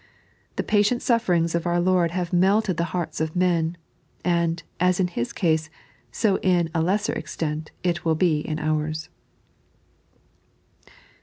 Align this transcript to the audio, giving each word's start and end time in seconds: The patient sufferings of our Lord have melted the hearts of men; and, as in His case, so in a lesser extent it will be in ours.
The 0.55 0.63
patient 0.63 1.03
sufferings 1.03 1.53
of 1.53 1.67
our 1.67 1.79
Lord 1.79 2.09
have 2.09 2.33
melted 2.33 2.77
the 2.77 2.85
hearts 2.89 3.21
of 3.21 3.35
men; 3.35 3.77
and, 4.25 4.63
as 4.79 4.99
in 4.99 5.07
His 5.07 5.31
case, 5.31 5.69
so 6.11 6.39
in 6.39 6.71
a 6.73 6.81
lesser 6.81 7.13
extent 7.13 7.69
it 7.83 8.03
will 8.03 8.15
be 8.15 8.39
in 8.39 8.57
ours. 8.57 9.09